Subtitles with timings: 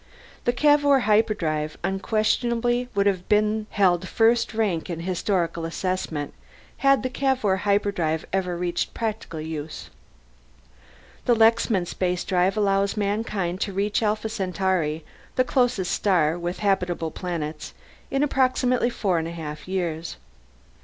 [0.45, 3.21] The Cavour Hyperdrive unquestionably would have
[3.69, 6.33] held first rank in any historical assessment,
[6.77, 9.91] had the Cavour Hyperdrive ever reached practical use.
[11.25, 17.75] The Lexman Spacedrive allows mankind to reach Alpha Centauri, the closest star with habitable planets,
[18.09, 20.17] in approximately four and a half years.